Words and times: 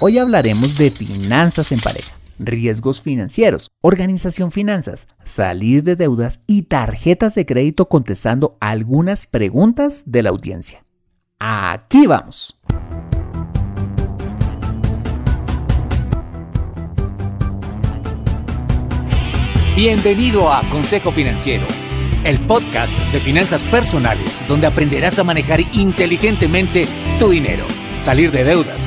Hoy 0.00 0.16
hablaremos 0.16 0.78
de 0.78 0.92
finanzas 0.92 1.72
en 1.72 1.80
pareja, 1.80 2.14
riesgos 2.38 3.00
financieros, 3.00 3.68
organización 3.80 4.52
finanzas, 4.52 5.08
salir 5.24 5.82
de 5.82 5.96
deudas 5.96 6.40
y 6.46 6.62
tarjetas 6.62 7.34
de 7.34 7.44
crédito 7.44 7.88
contestando 7.88 8.52
algunas 8.60 9.26
preguntas 9.26 10.04
de 10.06 10.22
la 10.22 10.30
audiencia. 10.30 10.84
Aquí 11.40 12.06
vamos. 12.06 12.60
Bienvenido 19.74 20.52
a 20.52 20.62
Consejo 20.70 21.10
Financiero, 21.10 21.66
el 22.22 22.46
podcast 22.46 22.92
de 23.10 23.18
finanzas 23.18 23.64
personales 23.64 24.46
donde 24.46 24.68
aprenderás 24.68 25.18
a 25.18 25.24
manejar 25.24 25.58
inteligentemente 25.72 26.86
tu 27.18 27.30
dinero, 27.30 27.66
salir 28.00 28.30
de 28.30 28.44
deudas, 28.44 28.86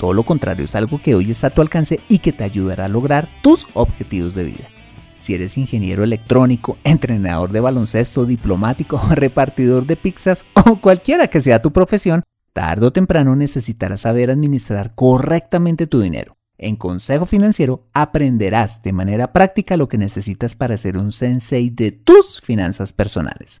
todo 0.00 0.14
lo 0.14 0.24
contrario, 0.24 0.64
es 0.64 0.74
algo 0.74 1.00
que 1.02 1.14
hoy 1.14 1.30
está 1.30 1.48
a 1.48 1.50
tu 1.50 1.60
alcance 1.60 2.00
y 2.08 2.20
que 2.20 2.32
te 2.32 2.42
ayudará 2.42 2.86
a 2.86 2.88
lograr 2.88 3.28
tus 3.42 3.66
objetivos 3.74 4.34
de 4.34 4.44
vida. 4.44 4.68
Si 5.14 5.34
eres 5.34 5.58
ingeniero 5.58 6.02
electrónico, 6.02 6.78
entrenador 6.84 7.52
de 7.52 7.60
baloncesto, 7.60 8.24
diplomático, 8.24 8.98
repartidor 9.10 9.84
de 9.84 9.96
pizzas 9.96 10.46
o 10.54 10.80
cualquiera 10.80 11.28
que 11.28 11.42
sea 11.42 11.60
tu 11.60 11.70
profesión, 11.70 12.22
tarde 12.54 12.86
o 12.86 12.92
temprano 12.92 13.36
necesitarás 13.36 14.00
saber 14.00 14.30
administrar 14.30 14.94
correctamente 14.94 15.86
tu 15.86 16.00
dinero. 16.00 16.38
En 16.56 16.76
Consejo 16.76 17.26
Financiero 17.26 17.86
aprenderás 17.92 18.82
de 18.82 18.94
manera 18.94 19.34
práctica 19.34 19.76
lo 19.76 19.88
que 19.88 19.98
necesitas 19.98 20.54
para 20.54 20.78
ser 20.78 20.96
un 20.96 21.12
sensei 21.12 21.68
de 21.68 21.92
tus 21.92 22.40
finanzas 22.40 22.94
personales. 22.94 23.60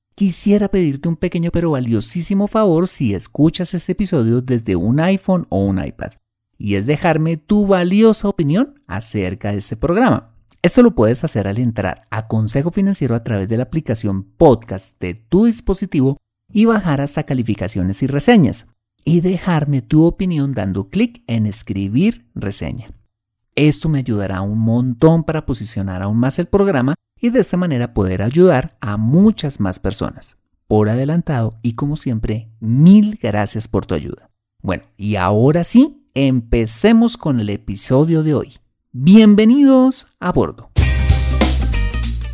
quisiera 0.21 0.67
pedirte 0.67 1.09
un 1.09 1.15
pequeño 1.15 1.49
pero 1.49 1.71
valiosísimo 1.71 2.45
favor 2.45 2.87
si 2.87 3.15
escuchas 3.15 3.73
este 3.73 3.93
episodio 3.93 4.43
desde 4.43 4.75
un 4.75 4.99
iPhone 4.99 5.47
o 5.49 5.65
un 5.65 5.83
iPad, 5.83 6.11
y 6.59 6.75
es 6.75 6.85
dejarme 6.85 7.37
tu 7.37 7.65
valiosa 7.65 8.27
opinión 8.27 8.83
acerca 8.85 9.51
de 9.51 9.57
este 9.57 9.77
programa. 9.77 10.35
Esto 10.61 10.83
lo 10.83 10.93
puedes 10.93 11.23
hacer 11.23 11.47
al 11.47 11.57
entrar 11.57 12.03
a 12.11 12.27
Consejo 12.27 12.69
Financiero 12.69 13.15
a 13.15 13.23
través 13.23 13.49
de 13.49 13.57
la 13.57 13.63
aplicación 13.63 14.21
podcast 14.21 15.01
de 15.01 15.15
tu 15.15 15.45
dispositivo 15.45 16.17
y 16.53 16.65
bajar 16.65 17.01
hasta 17.01 17.23
calificaciones 17.23 18.03
y 18.03 18.05
reseñas, 18.05 18.67
y 19.03 19.21
dejarme 19.21 19.81
tu 19.81 20.03
opinión 20.05 20.53
dando 20.53 20.87
clic 20.89 21.23
en 21.25 21.47
escribir 21.47 22.29
reseña. 22.35 22.89
Esto 23.55 23.89
me 23.89 23.99
ayudará 23.99 24.41
un 24.41 24.59
montón 24.59 25.25
para 25.25 25.45
posicionar 25.45 26.01
aún 26.01 26.17
más 26.17 26.39
el 26.39 26.45
programa 26.45 26.95
y 27.19 27.31
de 27.31 27.41
esta 27.41 27.57
manera 27.57 27.93
poder 27.93 28.21
ayudar 28.21 28.77
a 28.79 28.95
muchas 28.95 29.59
más 29.59 29.77
personas. 29.77 30.37
Por 30.67 30.87
adelantado 30.87 31.59
y 31.61 31.73
como 31.73 31.97
siempre, 31.97 32.49
mil 32.61 33.19
gracias 33.21 33.67
por 33.67 33.85
tu 33.85 33.93
ayuda. 33.93 34.29
Bueno, 34.63 34.83
y 34.95 35.17
ahora 35.17 35.65
sí, 35.65 36.07
empecemos 36.13 37.17
con 37.17 37.41
el 37.41 37.49
episodio 37.49 38.23
de 38.23 38.35
hoy. 38.35 38.53
Bienvenidos 38.93 40.07
a 40.21 40.31
bordo. 40.31 40.71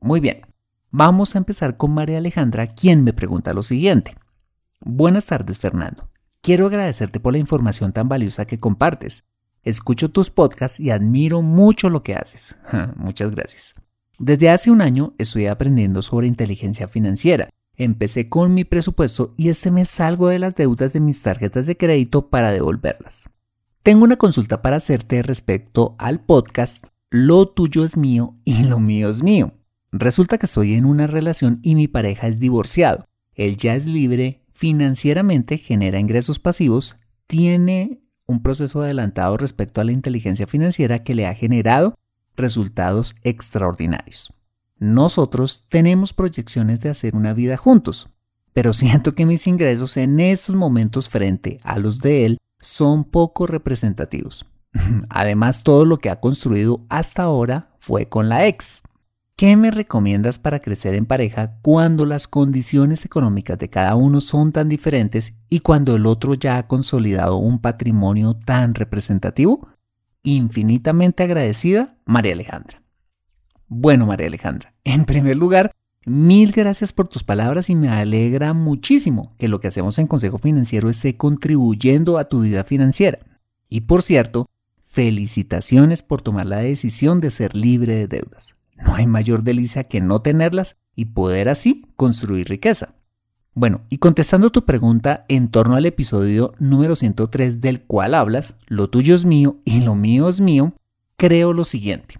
Muy 0.00 0.20
bien, 0.20 0.42
vamos 0.90 1.34
a 1.34 1.38
empezar 1.38 1.76
con 1.76 1.92
María 1.92 2.18
Alejandra, 2.18 2.74
quien 2.74 3.04
me 3.04 3.12
pregunta 3.12 3.52
lo 3.52 3.62
siguiente. 3.62 4.16
Buenas 4.80 5.26
tardes, 5.26 5.58
Fernando. 5.58 6.08
Quiero 6.40 6.66
agradecerte 6.66 7.20
por 7.20 7.32
la 7.32 7.38
información 7.38 7.92
tan 7.92 8.08
valiosa 8.08 8.46
que 8.46 8.60
compartes. 8.60 9.24
Escucho 9.64 10.10
tus 10.10 10.30
podcasts 10.30 10.78
y 10.78 10.90
admiro 10.90 11.42
mucho 11.42 11.90
lo 11.90 12.02
que 12.02 12.14
haces. 12.14 12.56
Muchas 12.96 13.32
gracias. 13.32 13.74
Desde 14.18 14.50
hace 14.50 14.70
un 14.70 14.80
año 14.80 15.14
estoy 15.18 15.46
aprendiendo 15.46 16.02
sobre 16.02 16.26
inteligencia 16.26 16.88
financiera. 16.88 17.48
Empecé 17.80 18.28
con 18.28 18.54
mi 18.54 18.64
presupuesto 18.64 19.34
y 19.36 19.50
este 19.50 19.70
mes 19.70 19.88
salgo 19.88 20.26
de 20.26 20.40
las 20.40 20.56
deudas 20.56 20.92
de 20.92 20.98
mis 20.98 21.22
tarjetas 21.22 21.64
de 21.64 21.76
crédito 21.76 22.28
para 22.28 22.50
devolverlas. 22.50 23.30
Tengo 23.84 24.02
una 24.02 24.16
consulta 24.16 24.62
para 24.62 24.76
hacerte 24.76 25.22
respecto 25.22 25.94
al 26.00 26.18
podcast 26.18 26.84
Lo 27.08 27.46
tuyo 27.46 27.84
es 27.84 27.96
mío 27.96 28.34
y 28.44 28.64
lo 28.64 28.80
mío 28.80 29.08
es 29.08 29.22
mío. 29.22 29.52
Resulta 29.92 30.38
que 30.38 30.46
estoy 30.46 30.74
en 30.74 30.86
una 30.86 31.06
relación 31.06 31.60
y 31.62 31.76
mi 31.76 31.86
pareja 31.86 32.26
es 32.26 32.40
divorciado. 32.40 33.06
Él 33.34 33.56
ya 33.56 33.76
es 33.76 33.86
libre, 33.86 34.42
financieramente 34.52 35.56
genera 35.56 36.00
ingresos 36.00 36.40
pasivos, 36.40 36.96
tiene 37.28 38.02
un 38.26 38.42
proceso 38.42 38.82
adelantado 38.82 39.36
respecto 39.36 39.80
a 39.80 39.84
la 39.84 39.92
inteligencia 39.92 40.48
financiera 40.48 41.04
que 41.04 41.14
le 41.14 41.28
ha 41.28 41.34
generado 41.34 41.94
resultados 42.34 43.14
extraordinarios. 43.22 44.32
Nosotros 44.78 45.66
tenemos 45.68 46.12
proyecciones 46.12 46.80
de 46.80 46.90
hacer 46.90 47.16
una 47.16 47.34
vida 47.34 47.56
juntos, 47.56 48.08
pero 48.52 48.72
siento 48.72 49.14
que 49.14 49.26
mis 49.26 49.46
ingresos 49.46 49.96
en 49.96 50.20
estos 50.20 50.54
momentos 50.54 51.08
frente 51.08 51.60
a 51.62 51.78
los 51.78 52.00
de 52.00 52.26
él 52.26 52.38
son 52.60 53.04
poco 53.04 53.46
representativos. 53.46 54.46
Además, 55.08 55.62
todo 55.62 55.84
lo 55.84 55.98
que 55.98 56.10
ha 56.10 56.20
construido 56.20 56.84
hasta 56.88 57.22
ahora 57.22 57.74
fue 57.78 58.08
con 58.08 58.28
la 58.28 58.46
ex. 58.46 58.82
¿Qué 59.36 59.56
me 59.56 59.70
recomiendas 59.70 60.40
para 60.40 60.58
crecer 60.58 60.94
en 60.94 61.06
pareja 61.06 61.60
cuando 61.62 62.04
las 62.04 62.26
condiciones 62.26 63.04
económicas 63.04 63.56
de 63.56 63.70
cada 63.70 63.94
uno 63.94 64.20
son 64.20 64.50
tan 64.50 64.68
diferentes 64.68 65.38
y 65.48 65.60
cuando 65.60 65.94
el 65.94 66.06
otro 66.06 66.34
ya 66.34 66.58
ha 66.58 66.66
consolidado 66.66 67.36
un 67.36 67.60
patrimonio 67.60 68.34
tan 68.34 68.74
representativo? 68.74 69.68
Infinitamente 70.24 71.22
agradecida, 71.22 71.96
María 72.04 72.32
Alejandra. 72.32 72.82
Bueno, 73.68 74.06
María 74.06 74.26
Alejandra, 74.26 74.74
en 74.84 75.04
primer 75.04 75.36
lugar, 75.36 75.72
Mil 76.08 76.52
gracias 76.52 76.94
por 76.94 77.06
tus 77.08 77.22
palabras 77.22 77.68
y 77.68 77.74
me 77.74 77.90
alegra 77.90 78.54
muchísimo 78.54 79.34
que 79.36 79.46
lo 79.46 79.60
que 79.60 79.68
hacemos 79.68 79.98
en 79.98 80.06
Consejo 80.06 80.38
Financiero 80.38 80.88
esté 80.88 81.18
contribuyendo 81.18 82.16
a 82.16 82.30
tu 82.30 82.40
vida 82.40 82.64
financiera. 82.64 83.18
Y 83.68 83.82
por 83.82 84.02
cierto, 84.02 84.48
felicitaciones 84.80 86.02
por 86.02 86.22
tomar 86.22 86.46
la 86.46 86.60
decisión 86.60 87.20
de 87.20 87.30
ser 87.30 87.54
libre 87.54 87.94
de 87.94 88.08
deudas. 88.08 88.56
No 88.78 88.94
hay 88.94 89.06
mayor 89.06 89.42
delicia 89.42 89.84
que 89.84 90.00
no 90.00 90.22
tenerlas 90.22 90.76
y 90.96 91.04
poder 91.04 91.50
así 91.50 91.84
construir 91.94 92.48
riqueza. 92.48 92.94
Bueno, 93.52 93.82
y 93.90 93.98
contestando 93.98 94.50
tu 94.50 94.64
pregunta 94.64 95.26
en 95.28 95.50
torno 95.50 95.74
al 95.74 95.84
episodio 95.84 96.54
número 96.58 96.96
103 96.96 97.60
del 97.60 97.82
cual 97.82 98.14
hablas, 98.14 98.56
lo 98.66 98.88
tuyo 98.88 99.14
es 99.14 99.26
mío 99.26 99.58
y 99.66 99.80
lo 99.80 99.94
mío 99.94 100.30
es 100.30 100.40
mío, 100.40 100.72
creo 101.18 101.52
lo 101.52 101.64
siguiente. 101.64 102.14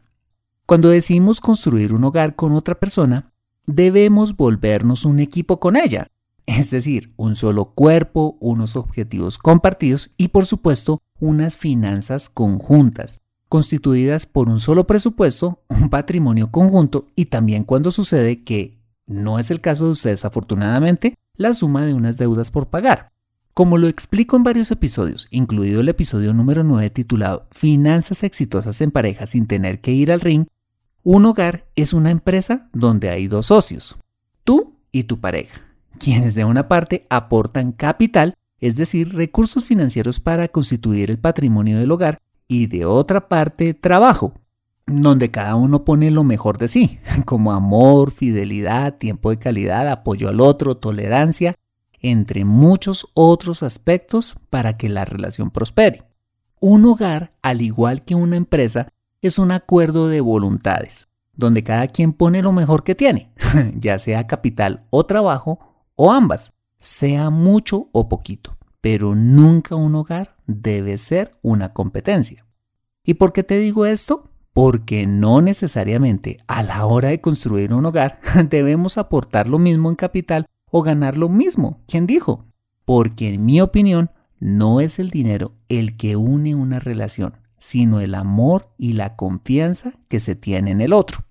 Cuando 0.69 0.91
decidimos 0.91 1.41
construir 1.41 1.94
un 1.94 2.05
hogar 2.05 2.37
con 2.37 2.53
otra 2.53 2.75
persona, 2.75 3.32
debemos 3.65 4.37
volvernos 4.37 5.06
un 5.06 5.19
equipo 5.19 5.61
con 5.61 5.76
ella, 5.76 6.09
es 6.44 6.70
decir, 6.70 7.15
un 7.17 7.37
solo 7.37 7.73
cuerpo, 7.73 8.37
unos 8.38 8.76
objetivos 8.76 9.38
compartidos 9.38 10.11
y 10.19 10.29
por 10.29 10.44
supuesto 10.44 11.00
unas 11.20 11.56
finanzas 11.56 12.29
conjuntas, 12.29 13.23
constituidas 13.49 14.26
por 14.26 14.50
un 14.50 14.61
solo 14.61 14.87
presupuesto, 14.87 15.62
un 15.69 15.88
patrimonio 15.88 16.50
conjunto 16.50 17.06
y 17.17 17.25
también 17.25 17.65
cuando 17.65 17.91
sucede 17.91 18.44
que 18.44 18.79
no 19.06 19.38
es 19.38 19.50
el 19.50 19.62
caso 19.62 19.87
de 19.87 19.93
ustedes 19.93 20.26
afortunadamente, 20.26 21.15
la 21.35 21.55
suma 21.55 21.87
de 21.87 21.94
unas 21.94 22.19
deudas 22.19 22.50
por 22.50 22.69
pagar. 22.69 23.11
Como 23.55 23.79
lo 23.79 23.88
explico 23.88 24.37
en 24.37 24.43
varios 24.43 24.70
episodios, 24.70 25.29
incluido 25.31 25.81
el 25.81 25.88
episodio 25.88 26.35
número 26.35 26.62
9 26.62 26.91
titulado 26.91 27.49
Finanzas 27.53 28.23
exitosas 28.23 28.82
en 28.82 28.91
pareja 28.91 29.26
sin 29.26 29.47
tener 29.47 29.81
que 29.81 29.93
ir 29.93 30.12
al 30.12 30.20
ring, 30.20 30.44
un 31.10 31.25
hogar 31.25 31.64
es 31.75 31.94
una 31.94 32.10
empresa 32.10 32.69
donde 32.75 33.08
hay 33.08 33.28
dos 33.28 33.46
socios, 33.46 33.96
tú 34.44 34.75
y 34.93 35.05
tu 35.05 35.19
pareja, 35.19 35.62
quienes 35.99 36.34
de 36.34 36.44
una 36.44 36.69
parte 36.69 37.06
aportan 37.08 37.72
capital, 37.72 38.34
es 38.60 38.76
decir, 38.76 39.14
recursos 39.14 39.64
financieros 39.64 40.20
para 40.20 40.49
constituir 40.49 41.10
el 41.10 41.19
patrimonio 41.19 41.78
del 41.78 41.93
hogar, 41.93 42.19
y 42.46 42.66
de 42.66 42.84
otra 42.84 43.26
parte 43.26 43.72
trabajo, 43.72 44.34
donde 44.87 45.31
cada 45.31 45.55
uno 45.56 45.82
pone 45.82 46.10
lo 46.10 46.25
mejor 46.25 46.58
de 46.58 46.69
sí, 46.69 46.99
como 47.25 47.52
amor, 47.52 48.10
fidelidad, 48.10 48.99
tiempo 48.99 49.31
de 49.31 49.38
calidad, 49.38 49.88
apoyo 49.88 50.28
al 50.28 50.43
otro, 50.43 50.76
tolerancia, 50.76 51.55
entre 52.02 52.44
muchos 52.44 53.08
otros 53.14 53.62
aspectos 53.62 54.37
para 54.50 54.76
que 54.76 54.90
la 54.90 55.06
relación 55.06 55.50
prospere. 55.52 56.05
Un 56.60 56.84
hogar, 56.84 57.32
al 57.40 57.62
igual 57.62 58.05
que 58.05 58.14
una 58.14 58.37
empresa, 58.37 58.93
es 59.23 59.38
un 59.38 59.50
acuerdo 59.50 60.09
de 60.09 60.20
voluntades, 60.20 61.09
donde 61.35 61.65
cada 61.65 61.88
quien 61.88 62.12
pone 62.12 62.43
lo 62.43 62.53
mejor 62.53 62.85
que 62.85 62.94
tiene, 62.94 63.32
ya 63.76 63.99
sea 63.99 64.26
capital 64.26 64.87
o 64.91 65.06
trabajo, 65.06 65.59
o 65.97 66.12
ambas, 66.12 66.53
sea 66.79 67.31
mucho 67.31 67.88
o 67.93 68.09
poquito, 68.09 68.56
pero 68.81 69.15
nunca 69.15 69.75
un 69.75 69.94
hogar 69.94 70.37
debe 70.47 70.99
ser 70.99 71.37
una 71.43 71.73
competencia. 71.73 72.47
¿Y 73.05 73.15
por 73.15 73.32
qué 73.32 73.43
te 73.43 73.59
digo 73.59 73.87
esto? 73.87 74.31
Porque 74.53 75.06
no 75.06 75.41
necesariamente 75.41 76.38
a 76.47 76.62
la 76.62 76.85
hora 76.87 77.09
de 77.09 77.20
construir 77.20 77.73
un 77.73 77.87
hogar 77.87 78.20
debemos 78.50 78.99
aportar 78.99 79.49
lo 79.49 79.59
mismo 79.59 79.88
en 79.88 79.97
capital 79.97 80.47
o 80.70 80.82
ganar 80.82 81.17
lo 81.17 81.29
mismo. 81.29 81.82
¿Quién 81.87 82.06
dijo? 82.06 82.44
Porque 82.85 83.35
en 83.35 83.44
mi 83.44 83.61
opinión 83.61 84.11
no 84.41 84.81
es 84.81 84.99
el 84.99 85.11
dinero 85.11 85.55
el 85.69 85.97
que 85.97 86.17
une 86.17 86.55
una 86.55 86.79
relación, 86.79 87.38
sino 87.58 88.00
el 88.00 88.14
amor 88.14 88.72
y 88.78 88.93
la 88.93 89.16
confianza 89.16 89.93
que 90.08 90.20
se 90.20 90.37
tiene 90.37 90.70
en 90.70 90.81
el 90.81 90.93
otro. 90.93 91.25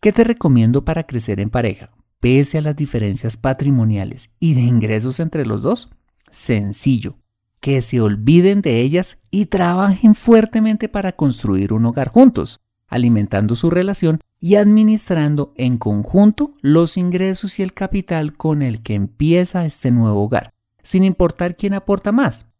¿Qué 0.00 0.12
te 0.12 0.24
recomiendo 0.24 0.84
para 0.84 1.04
crecer 1.04 1.40
en 1.40 1.50
pareja? 1.50 1.90
Pese 2.20 2.58
a 2.58 2.62
las 2.62 2.76
diferencias 2.76 3.36
patrimoniales 3.36 4.30
y 4.38 4.54
de 4.54 4.62
ingresos 4.62 5.20
entre 5.20 5.46
los 5.46 5.62
dos, 5.62 5.90
sencillo, 6.30 7.16
que 7.60 7.80
se 7.80 8.00
olviden 8.00 8.60
de 8.60 8.80
ellas 8.80 9.18
y 9.30 9.46
trabajen 9.46 10.16
fuertemente 10.16 10.88
para 10.88 11.12
construir 11.12 11.72
un 11.72 11.86
hogar 11.86 12.08
juntos, 12.08 12.60
alimentando 12.88 13.54
su 13.54 13.70
relación 13.70 14.20
y 14.40 14.56
administrando 14.56 15.54
en 15.56 15.78
conjunto 15.78 16.54
los 16.60 16.96
ingresos 16.96 17.60
y 17.60 17.62
el 17.62 17.72
capital 17.72 18.36
con 18.36 18.62
el 18.62 18.82
que 18.82 18.94
empieza 18.94 19.64
este 19.64 19.92
nuevo 19.92 20.24
hogar, 20.24 20.52
sin 20.82 21.04
importar 21.04 21.56
quién 21.56 21.74
aporta 21.74 22.10
más. 22.10 22.51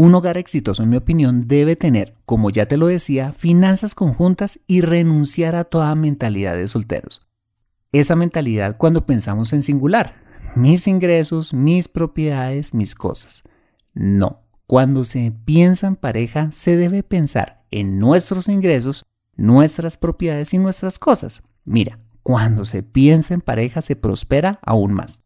Un 0.00 0.14
hogar 0.14 0.38
exitoso, 0.38 0.84
en 0.84 0.90
mi 0.90 0.96
opinión, 0.96 1.48
debe 1.48 1.74
tener, 1.74 2.14
como 2.24 2.50
ya 2.50 2.66
te 2.66 2.76
lo 2.76 2.86
decía, 2.86 3.32
finanzas 3.32 3.96
conjuntas 3.96 4.60
y 4.68 4.80
renunciar 4.80 5.56
a 5.56 5.64
toda 5.64 5.92
mentalidad 5.96 6.54
de 6.54 6.68
solteros. 6.68 7.20
Esa 7.90 8.14
mentalidad 8.14 8.76
cuando 8.76 9.06
pensamos 9.06 9.52
en 9.52 9.60
singular, 9.60 10.14
mis 10.54 10.86
ingresos, 10.86 11.52
mis 11.52 11.88
propiedades, 11.88 12.74
mis 12.74 12.94
cosas. 12.94 13.42
No, 13.92 14.44
cuando 14.68 15.02
se 15.02 15.32
piensa 15.44 15.88
en 15.88 15.96
pareja 15.96 16.52
se 16.52 16.76
debe 16.76 17.02
pensar 17.02 17.64
en 17.72 17.98
nuestros 17.98 18.46
ingresos, 18.46 19.04
nuestras 19.34 19.96
propiedades 19.96 20.54
y 20.54 20.58
nuestras 20.58 21.00
cosas. 21.00 21.42
Mira, 21.64 21.98
cuando 22.22 22.64
se 22.64 22.84
piensa 22.84 23.34
en 23.34 23.40
pareja 23.40 23.82
se 23.82 23.96
prospera 23.96 24.60
aún 24.62 24.92
más. 24.92 25.18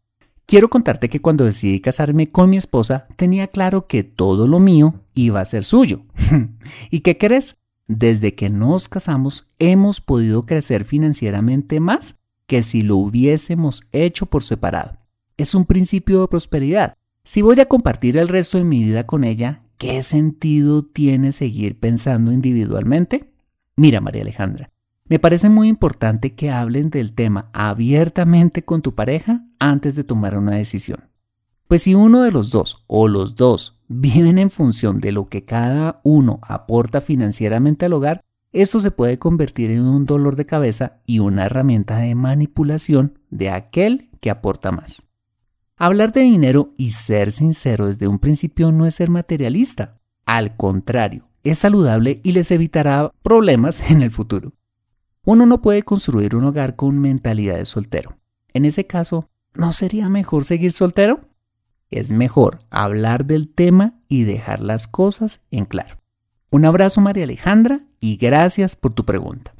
Quiero 0.45 0.69
contarte 0.69 1.09
que 1.09 1.21
cuando 1.21 1.45
decidí 1.45 1.79
casarme 1.79 2.29
con 2.29 2.49
mi 2.49 2.57
esposa 2.57 3.07
tenía 3.15 3.47
claro 3.47 3.87
que 3.87 4.03
todo 4.03 4.47
lo 4.47 4.59
mío 4.59 5.01
iba 5.13 5.39
a 5.39 5.45
ser 5.45 5.63
suyo. 5.63 6.03
¿Y 6.91 6.99
qué 6.99 7.17
crees? 7.17 7.57
Desde 7.87 8.35
que 8.35 8.49
nos 8.49 8.87
casamos 8.87 9.47
hemos 9.59 10.01
podido 10.01 10.45
crecer 10.45 10.85
financieramente 10.85 11.79
más 11.79 12.15
que 12.47 12.63
si 12.63 12.81
lo 12.81 12.97
hubiésemos 12.97 13.83
hecho 13.91 14.25
por 14.25 14.43
separado. 14.43 14.97
Es 15.37 15.55
un 15.55 15.65
principio 15.65 16.21
de 16.21 16.27
prosperidad. 16.27 16.95
Si 17.23 17.41
voy 17.41 17.59
a 17.59 17.67
compartir 17.67 18.17
el 18.17 18.27
resto 18.27 18.57
de 18.57 18.65
mi 18.65 18.83
vida 18.83 19.05
con 19.05 19.23
ella, 19.23 19.63
¿qué 19.77 20.03
sentido 20.03 20.83
tiene 20.83 21.31
seguir 21.31 21.79
pensando 21.79 22.31
individualmente? 22.31 23.31
Mira, 23.75 24.01
María 24.01 24.21
Alejandra, 24.21 24.69
me 25.05 25.19
parece 25.19 25.49
muy 25.49 25.67
importante 25.67 26.33
que 26.33 26.49
hablen 26.49 26.89
del 26.89 27.13
tema 27.13 27.49
abiertamente 27.53 28.63
con 28.63 28.81
tu 28.81 28.95
pareja 28.95 29.45
antes 29.59 29.95
de 29.95 30.03
tomar 30.03 30.37
una 30.37 30.55
decisión. 30.55 31.09
Pues 31.67 31.83
si 31.83 31.95
uno 31.95 32.21
de 32.21 32.31
los 32.31 32.51
dos 32.51 32.83
o 32.87 33.07
los 33.07 33.35
dos 33.35 33.81
viven 33.87 34.37
en 34.37 34.49
función 34.49 34.99
de 34.99 35.11
lo 35.11 35.27
que 35.27 35.43
cada 35.43 36.01
uno 36.03 36.39
aporta 36.43 37.01
financieramente 37.01 37.85
al 37.85 37.93
hogar, 37.93 38.21
esto 38.51 38.79
se 38.79 38.91
puede 38.91 39.17
convertir 39.17 39.71
en 39.71 39.81
un 39.81 40.05
dolor 40.05 40.35
de 40.35 40.45
cabeza 40.45 41.01
y 41.05 41.19
una 41.19 41.45
herramienta 41.45 41.97
de 41.97 42.13
manipulación 42.13 43.17
de 43.29 43.49
aquel 43.49 44.11
que 44.21 44.29
aporta 44.29 44.71
más. 44.71 45.03
Hablar 45.75 46.11
de 46.11 46.21
dinero 46.21 46.73
y 46.77 46.91
ser 46.91 47.31
sincero 47.31 47.87
desde 47.87 48.07
un 48.07 48.19
principio 48.19 48.71
no 48.71 48.85
es 48.85 48.95
ser 48.95 49.09
materialista. 49.09 49.99
Al 50.25 50.55
contrario, 50.55 51.29
es 51.43 51.57
saludable 51.57 52.21
y 52.23 52.31
les 52.33 52.51
evitará 52.51 53.11
problemas 53.23 53.89
en 53.89 54.03
el 54.03 54.11
futuro. 54.11 54.53
Uno 55.25 55.45
no 55.45 55.61
puede 55.61 55.83
construir 55.83 56.35
un 56.35 56.43
hogar 56.43 56.75
con 56.75 56.99
mentalidad 56.99 57.55
de 57.55 57.65
soltero. 57.65 58.17
En 58.53 58.65
ese 58.65 58.85
caso, 58.85 59.29
¿no 59.53 59.71
sería 59.71 60.09
mejor 60.09 60.43
seguir 60.43 60.73
soltero? 60.73 61.21
Es 61.89 62.11
mejor 62.11 62.59
hablar 62.69 63.23
del 63.23 63.47
tema 63.47 63.93
y 64.09 64.23
dejar 64.23 64.59
las 64.59 64.85
cosas 64.85 65.39
en 65.49 65.63
claro. 65.63 65.97
Un 66.49 66.65
abrazo 66.65 66.99
María 66.99 67.23
Alejandra 67.23 67.85
y 68.01 68.17
gracias 68.17 68.75
por 68.75 68.93
tu 68.93 69.05
pregunta. 69.05 69.53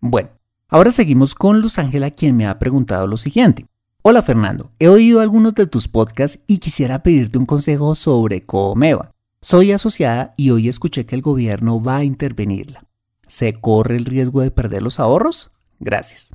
Bueno, 0.00 0.30
ahora 0.68 0.90
seguimos 0.90 1.34
con 1.34 1.60
Luz 1.60 1.78
Ángela 1.78 2.10
quien 2.12 2.34
me 2.34 2.46
ha 2.46 2.58
preguntado 2.58 3.06
lo 3.06 3.18
siguiente. 3.18 3.66
Hola 4.00 4.22
Fernando, 4.22 4.72
he 4.78 4.88
oído 4.88 5.20
algunos 5.20 5.54
de 5.54 5.66
tus 5.66 5.86
podcasts 5.86 6.42
y 6.46 6.58
quisiera 6.58 7.02
pedirte 7.02 7.36
un 7.36 7.44
consejo 7.44 7.94
sobre 7.94 8.46
Comeva. 8.46 9.10
Soy 9.42 9.72
asociada 9.72 10.32
y 10.38 10.48
hoy 10.48 10.66
escuché 10.66 11.04
que 11.04 11.14
el 11.14 11.20
gobierno 11.20 11.82
va 11.82 11.96
a 11.96 12.04
intervenirla. 12.04 12.87
¿Se 13.28 13.52
corre 13.52 13.96
el 13.96 14.06
riesgo 14.06 14.40
de 14.40 14.50
perder 14.50 14.82
los 14.82 14.98
ahorros? 14.98 15.52
Gracias. 15.78 16.30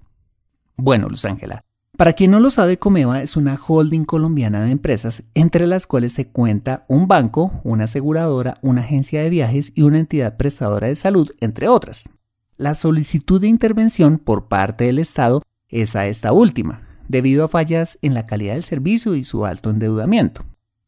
Bueno, 0.78 1.10
Luz 1.10 1.26
Ángela, 1.26 1.64
para 1.98 2.14
quien 2.14 2.32
no 2.32 2.40
lo 2.40 2.50
sabe, 2.50 2.78
Comeva 2.78 3.22
es 3.22 3.36
una 3.36 3.60
holding 3.68 4.06
colombiana 4.06 4.64
de 4.64 4.72
empresas 4.72 5.24
entre 5.34 5.68
las 5.68 5.86
cuales 5.88 6.14
se 6.14 6.28
cuenta 6.28 6.86
un 6.88 7.08
banco, 7.08 7.62
una 7.64 7.84
aseguradora, 7.84 8.58
una 8.62 8.82
agencia 8.82 9.22
de 9.22 9.30
viajes 9.30 9.72
y 9.76 9.82
una 9.82 10.00
entidad 10.00 10.38
prestadora 10.38 10.88
de 10.88 10.96
salud, 10.96 11.32
entre 11.40 11.68
otras. 11.68 12.10
La 12.58 12.76
solicitud 12.76 13.42
de 13.42 13.48
intervención 13.48 14.20
por 14.20 14.48
parte 14.48 14.86
del 14.86 15.00
Estado 15.00 15.42
es 15.70 15.96
a 15.96 16.08
esta 16.08 16.32
última, 16.32 16.82
debido 17.08 17.46
a 17.46 17.50
fallas 17.50 17.98
en 18.04 18.14
la 18.14 18.28
calidad 18.28 18.54
del 18.54 18.64
servicio 18.64 19.16
y 19.16 19.24
su 19.24 19.46
alto 19.46 19.72
endeudamiento. 19.72 20.44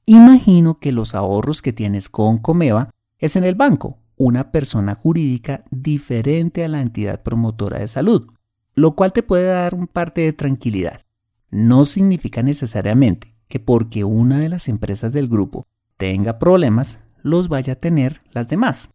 Imagino 0.05 0.79
que 0.79 0.91
los 0.91 1.15
ahorros 1.15 1.63
que 1.63 1.73
tienes 1.73 2.09
con 2.09 2.37
Comeva 2.37 2.91
es 3.17 3.35
en 3.35 3.43
el 3.43 3.55
banco 3.55 3.97
una 4.17 4.51
persona 4.51 4.95
jurídica 4.95 5.63
diferente 5.71 6.63
a 6.63 6.67
la 6.67 6.81
entidad 6.81 7.21
promotora 7.21 7.79
de 7.79 7.87
salud, 7.87 8.27
lo 8.73 8.95
cual 8.95 9.13
te 9.13 9.23
puede 9.23 9.45
dar 9.45 9.75
un 9.75 9.87
parte 9.87 10.21
de 10.21 10.33
tranquilidad. 10.33 11.01
No 11.49 11.85
significa 11.85 12.43
necesariamente 12.43 13.35
que 13.47 13.59
porque 13.59 14.03
una 14.03 14.39
de 14.39 14.49
las 14.49 14.67
empresas 14.67 15.13
del 15.13 15.27
grupo 15.27 15.67
tenga 15.97 16.39
problemas, 16.39 16.99
los 17.21 17.47
vaya 17.47 17.73
a 17.73 17.77
tener 17.77 18.21
las 18.31 18.49
demás. 18.49 18.89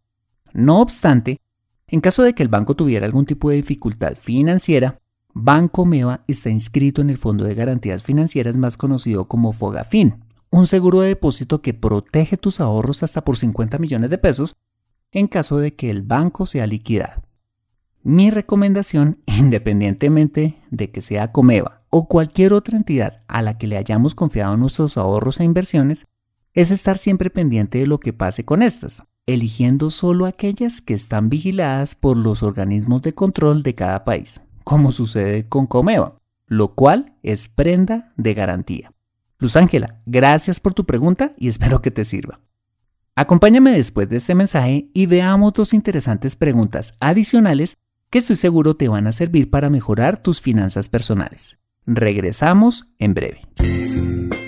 No 0.53 0.81
obstante, 0.81 1.39
en 1.87 2.01
caso 2.01 2.23
de 2.23 2.35
que 2.35 2.43
el 2.43 2.49
banco 2.49 2.75
tuviera 2.75 3.07
algún 3.07 3.27
tipo 3.27 3.51
de 3.51 3.57
dificultad 3.57 4.15
financiera, 4.17 5.01
Banco 5.33 5.85
Meva 5.87 6.25
está 6.27 6.51
inscrito 6.51 7.03
en 7.03 7.11
el 7.11 7.17
Fondo 7.17 7.45
de 7.45 7.55
Garantías 7.55 8.03
Financieras 8.03 8.57
más 8.57 8.77
conocido 8.77 9.29
como 9.29 9.53
Fogafin, 9.53 10.25
un 10.51 10.67
seguro 10.67 11.01
de 11.01 11.09
depósito 11.09 11.63
que 11.63 11.75
protege 11.75 12.37
tus 12.37 12.61
ahorros 12.61 13.03
hasta 13.03 13.23
por 13.25 13.37
50 13.37 13.79
millones 13.79 14.11
de 14.11 14.19
pesos 14.19 14.57
en 15.13 15.27
caso 15.27 15.59
de 15.59 15.75
que 15.75 15.91
el 15.91 16.03
banco 16.03 16.47
sea 16.47 16.67
liquidado. 16.67 17.23
Mi 18.03 18.31
recomendación, 18.31 19.19
independientemente 19.27 20.59
de 20.71 20.91
que 20.91 21.01
sea 21.01 21.33
Comeva 21.33 21.83
o 21.91 22.09
cualquier 22.09 22.53
otra 22.53 22.77
entidad 22.77 23.23
a 23.27 23.43
la 23.43 23.59
que 23.59 23.67
le 23.67 23.77
hayamos 23.77 24.15
confiado 24.15 24.57
nuestros 24.57 24.97
ahorros 24.97 25.41
e 25.41 25.45
inversiones, 25.45 26.07
es 26.55 26.71
estar 26.71 26.99
siempre 26.99 27.31
pendiente 27.31 27.79
de 27.79 27.87
lo 27.87 27.99
que 27.99 28.13
pase 28.13 28.45
con 28.45 28.63
estas, 28.63 29.05
eligiendo 29.27 29.91
solo 29.91 30.27
aquellas 30.27 30.81
que 30.81 30.95
están 30.95 31.29
vigiladas 31.29 31.95
por 31.95 32.17
los 32.17 32.43
organismos 32.43 33.03
de 33.03 33.15
control 33.15 33.63
de 33.63 33.75
cada 33.75 34.05
país, 34.05 34.41
como 34.65 34.93
sucede 34.93 35.49
con 35.49 35.67
Comeva, 35.67 36.17
lo 36.47 36.75
cual 36.75 37.17
es 37.23 37.49
prenda 37.49 38.13
de 38.17 38.35
garantía. 38.35 38.93
Luz 39.39 39.57
Ángela, 39.57 40.01
gracias 40.07 40.61
por 40.61 40.75
tu 40.75 40.85
pregunta 40.85 41.33
y 41.39 41.49
espero 41.49 41.81
que 41.81 41.91
te 41.91 42.05
sirva. 42.05 42.41
Acompáñame 43.21 43.73
después 43.73 44.09
de 44.09 44.17
este 44.17 44.35
mensaje 44.35 44.89
y 44.95 45.05
veamos 45.05 45.53
dos 45.53 45.75
interesantes 45.75 46.37
preguntas 46.37 46.97
adicionales 47.01 47.77
que 48.09 48.21
estoy 48.21 48.37
seguro 48.37 48.77
te 48.77 48.89
van 48.89 49.07
a 49.07 49.13
servir 49.13 49.51
para 49.51 49.69
mejorar 49.69 50.23
tus 50.23 50.41
finanzas 50.41 50.89
personales. 50.89 51.59
Regresamos 51.85 52.87
en 52.99 53.13
breve. 53.13 53.43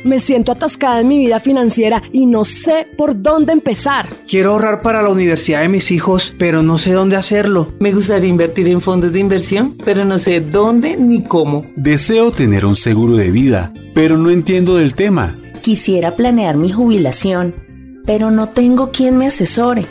Me 0.07 0.21
siento 0.21 0.52
atascada 0.52 1.00
en 1.00 1.09
mi 1.09 1.19
vida 1.19 1.38
financiera 1.38 2.02
y 2.14 2.25
no 2.25 2.47
sé 2.47 2.88
por 2.97 3.21
dónde 3.21 3.52
empezar. 3.52 4.09
Quiero 4.26 4.52
ahorrar 4.52 4.81
para 4.81 5.02
la 5.02 5.11
universidad 5.11 5.61
de 5.61 5.69
mis 5.69 5.91
hijos, 5.91 6.35
pero 6.38 6.62
no 6.62 6.79
sé 6.79 6.93
dónde 6.93 7.17
hacerlo. 7.17 7.75
Me 7.79 7.93
gustaría 7.93 8.31
invertir 8.31 8.69
en 8.69 8.81
fondos 8.81 9.12
de 9.12 9.21
inversión, 9.21 9.76
pero 9.85 10.07
no 10.07 10.19
sé 10.19 10.41
dónde 10.41 10.97
ni 10.97 11.23
cómo. 11.23 11.67
Deseo 11.76 12.31
tener 12.31 12.64
un 12.64 12.76
seguro 12.76 13.17
de 13.17 13.33
vida, 13.33 13.71
pero 13.95 14.17
no 14.17 14.31
entiendo 14.31 14.76
del 14.76 14.95
tema. 14.95 15.37
Quisiera 15.61 16.17
planear 16.17 16.57
mi 16.57 16.73
jubilación, 16.73 17.55
pero 18.04 18.30
no 18.30 18.49
tengo 18.49 18.90
quien 18.90 19.18
me 19.18 19.26
asesore. 19.26 19.85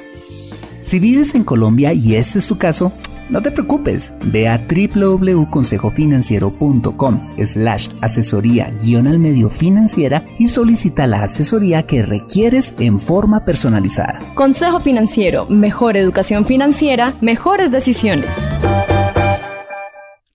Si 0.84 1.00
vives 1.00 1.34
en 1.36 1.44
Colombia 1.44 1.94
y 1.94 2.16
este 2.16 2.40
es 2.40 2.48
tu 2.48 2.58
caso, 2.58 2.92
no 3.30 3.40
te 3.42 3.52
preocupes, 3.52 4.14
ve 4.26 4.50
a 4.50 4.58
www.consejofinanciero.com 4.58 7.30
slash 7.46 7.88
asesoría 8.02 8.74
guion 8.84 9.08
al 9.08 9.20
medio 9.20 9.50
financiera 9.50 10.26
y 10.38 10.50
solicita 10.50 11.08
la 11.08 11.24
asesoría 11.24 11.84
que 11.84 12.02
requieres 12.02 12.74
en 12.78 13.00
forma 13.00 13.46
personalizada. 13.46 14.20
Consejo 14.34 14.82
Financiero, 14.82 15.46
mejor 15.48 15.96
educación 15.96 16.46
financiera, 16.46 17.14
mejores 17.22 17.72
decisiones. 17.72 18.28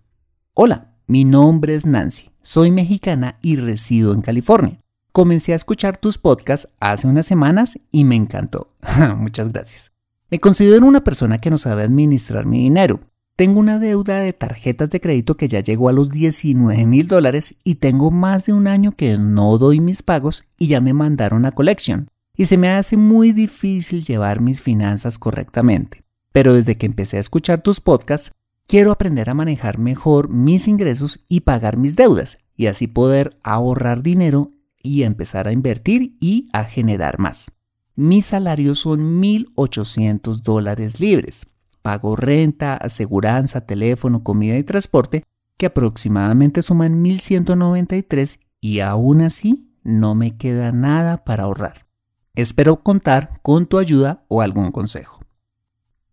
Hola, 0.54 0.94
mi 1.08 1.24
nombre 1.24 1.74
es 1.74 1.84
Nancy, 1.84 2.30
soy 2.42 2.70
mexicana 2.70 3.38
y 3.42 3.56
resido 3.56 4.14
en 4.14 4.22
California. 4.22 4.78
Comencé 5.10 5.52
a 5.52 5.56
escuchar 5.56 5.98
tus 5.98 6.16
podcasts 6.16 6.68
hace 6.78 7.08
unas 7.08 7.26
semanas 7.26 7.80
y 7.90 8.04
me 8.04 8.14
encantó. 8.14 8.72
Muchas 9.16 9.52
gracias. 9.52 9.90
Me 10.30 10.38
considero 10.38 10.86
una 10.86 11.02
persona 11.02 11.40
que 11.40 11.50
no 11.50 11.58
sabe 11.58 11.82
administrar 11.82 12.46
mi 12.46 12.60
dinero 12.60 13.00
tengo 13.38 13.60
una 13.60 13.78
deuda 13.78 14.18
de 14.18 14.32
tarjetas 14.32 14.90
de 14.90 15.00
crédito 15.00 15.36
que 15.36 15.46
ya 15.46 15.60
llegó 15.60 15.88
a 15.88 15.92
los 15.92 16.10
19 16.10 16.86
mil 16.86 17.06
dólares 17.06 17.54
y 17.62 17.76
tengo 17.76 18.10
más 18.10 18.46
de 18.46 18.52
un 18.52 18.66
año 18.66 18.96
que 18.96 19.16
no 19.16 19.58
doy 19.58 19.78
mis 19.78 20.02
pagos 20.02 20.42
y 20.58 20.66
ya 20.66 20.80
me 20.80 20.92
mandaron 20.92 21.44
a 21.44 21.52
collection. 21.52 22.08
Y 22.36 22.46
se 22.46 22.56
me 22.56 22.68
hace 22.70 22.96
muy 22.96 23.30
difícil 23.30 24.02
llevar 24.02 24.40
mis 24.40 24.60
finanzas 24.60 25.20
correctamente. 25.20 26.02
Pero 26.32 26.52
desde 26.52 26.76
que 26.78 26.86
empecé 26.86 27.18
a 27.18 27.20
escuchar 27.20 27.62
tus 27.62 27.80
podcasts, 27.80 28.32
quiero 28.66 28.90
aprender 28.90 29.30
a 29.30 29.34
manejar 29.34 29.78
mejor 29.78 30.28
mis 30.28 30.66
ingresos 30.66 31.24
y 31.28 31.42
pagar 31.42 31.76
mis 31.76 31.94
deudas 31.94 32.38
y 32.56 32.66
así 32.66 32.88
poder 32.88 33.38
ahorrar 33.44 34.02
dinero 34.02 34.50
y 34.82 35.04
empezar 35.04 35.46
a 35.46 35.52
invertir 35.52 36.16
y 36.18 36.48
a 36.52 36.64
generar 36.64 37.20
más. 37.20 37.52
Mis 37.94 38.26
salarios 38.26 38.80
son 38.80 39.22
1.800 39.22 40.42
dólares 40.42 40.98
libres 40.98 41.46
pago 41.82 42.16
renta, 42.16 42.76
aseguranza, 42.76 43.66
teléfono, 43.66 44.22
comida 44.22 44.56
y 44.56 44.64
transporte, 44.64 45.24
que 45.56 45.66
aproximadamente 45.66 46.62
suman 46.62 47.02
1.193 47.02 48.38
y 48.60 48.80
aún 48.80 49.20
así 49.22 49.72
no 49.82 50.14
me 50.14 50.36
queda 50.36 50.72
nada 50.72 51.24
para 51.24 51.44
ahorrar. 51.44 51.86
Espero 52.34 52.82
contar 52.82 53.32
con 53.42 53.66
tu 53.66 53.78
ayuda 53.78 54.24
o 54.28 54.42
algún 54.42 54.70
consejo. 54.70 55.20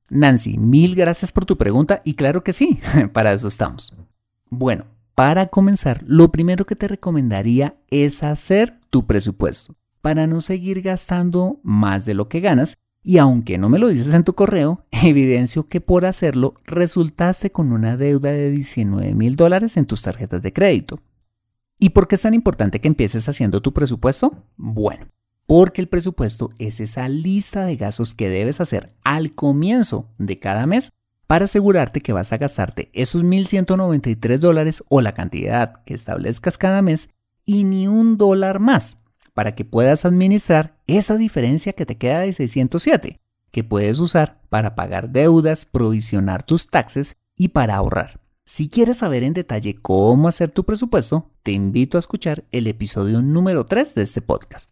Nancy, 0.10 0.58
mil 0.58 0.96
gracias 0.96 1.32
por 1.32 1.46
tu 1.46 1.58
pregunta 1.58 2.02
y 2.04 2.14
claro 2.14 2.44
que 2.44 2.54
sí, 2.54 2.80
para 3.14 3.34
eso 3.34 3.48
estamos. 3.48 3.96
Bueno, 4.50 4.86
para 5.16 5.48
comenzar, 5.48 6.04
lo 6.06 6.32
primero 6.32 6.66
que 6.66 6.76
te 6.76 6.88
recomendaría 6.88 7.78
es 7.90 8.24
hacer 8.24 8.80
tu 8.90 9.06
presupuesto 9.06 9.76
para 10.02 10.28
no 10.28 10.42
seguir 10.42 10.82
gastando 10.82 11.60
más 11.64 12.06
de 12.06 12.14
lo 12.14 12.30
que 12.30 12.40
ganas 12.40 12.76
y 13.08 13.20
aunque 13.20 13.60
no 13.60 13.70
me 13.70 13.78
lo 13.78 13.88
dices 13.88 14.16
en 14.16 14.24
tu 14.24 14.34
correo, 14.34 14.84
evidencio 14.92 15.68
que 15.68 15.80
por 15.80 16.06
hacerlo 16.06 16.56
resultaste 16.66 17.52
con 17.52 17.72
una 17.72 17.98
deuda 17.98 18.32
de 18.32 18.50
19 18.50 19.14
mil 19.14 19.36
dólares 19.36 19.78
en 19.78 19.86
tus 19.86 20.02
tarjetas 20.02 20.42
de 20.42 20.52
crédito. 20.52 21.00
¿Y 21.78 21.90
por 21.90 22.08
qué 22.08 22.16
es 22.16 22.24
tan 22.24 22.34
importante 22.34 22.82
que 22.82 22.88
empieces 22.88 23.30
haciendo 23.30 23.62
tu 23.62 23.74
presupuesto? 23.74 24.44
Bueno, 24.58 25.06
porque 25.46 25.82
el 25.82 25.88
presupuesto 25.88 26.52
es 26.58 26.80
esa 26.80 27.08
lista 27.08 27.66
de 27.66 27.76
gastos 27.76 28.16
que 28.16 28.28
debes 28.28 28.60
hacer 28.60 28.96
al 29.04 29.36
comienzo 29.36 30.10
de 30.18 30.40
cada 30.40 30.66
mes 30.66 30.92
para 31.28 31.46
asegurarte 31.46 32.02
que 32.02 32.14
vas 32.14 32.34
a 32.34 32.38
gastarte 32.38 32.90
esos 32.94 33.24
1.193 33.24 34.40
dólares 34.40 34.84
o 34.90 35.02
la 35.02 35.14
cantidad 35.14 35.84
que 35.84 35.94
establezcas 35.94 36.58
cada 36.58 36.82
mes 36.82 37.10
y 37.46 37.66
ni 37.66 37.88
un 37.88 38.18
dólar 38.18 38.60
más 38.60 39.05
para 39.36 39.54
que 39.54 39.66
puedas 39.66 40.06
administrar 40.06 40.80
esa 40.88 41.18
diferencia 41.18 41.74
que 41.74 41.86
te 41.86 41.98
queda 41.98 42.22
de 42.22 42.34
607, 42.34 43.20
que 43.52 43.64
puedes 43.64 44.00
usar 44.00 44.42
para 44.50 44.74
pagar 44.76 45.10
deudas, 45.12 45.66
provisionar 45.66 46.42
tus 46.42 46.70
taxes 46.70 47.18
y 47.36 47.50
para 47.50 47.76
ahorrar. 47.76 48.22
Si 48.46 48.70
quieres 48.70 48.98
saber 48.98 49.24
en 49.24 49.34
detalle 49.34 49.76
cómo 49.76 50.30
hacer 50.30 50.52
tu 50.52 50.64
presupuesto, 50.64 51.32
te 51.44 51.52
invito 51.52 51.98
a 51.98 52.00
escuchar 52.00 52.46
el 52.52 52.66
episodio 52.68 53.22
número 53.22 53.66
3 53.66 53.94
de 53.94 54.04
este 54.04 54.22
podcast. 54.22 54.72